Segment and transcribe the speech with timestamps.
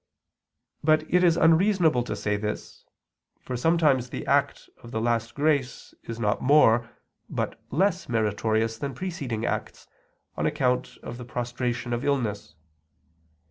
[0.83, 2.85] But it is unreasonable to say this,
[3.39, 6.89] for sometimes the act of the last grace is not more,
[7.29, 9.85] but less meritorious than preceding acts,
[10.35, 12.55] on account of the prostration of illness.